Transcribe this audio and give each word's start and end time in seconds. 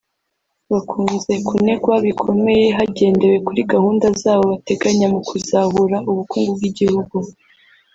bakunze 0.71 1.33
kunegwa 1.47 1.95
bikomeye 2.05 2.65
hagendewe 2.77 3.37
kuri 3.47 3.61
gahunda 3.71 4.05
zabo 4.21 4.43
bateganya 4.51 5.07
mu 5.13 5.21
kuzahura 5.27 5.97
ubukungu 6.11 6.51
bw’igihugu 6.57 7.17